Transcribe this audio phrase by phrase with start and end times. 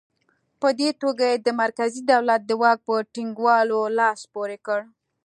[0.61, 4.79] په دې توګه یې د مرکزي دولت د واک په ټینګولو لاس پورې کړ.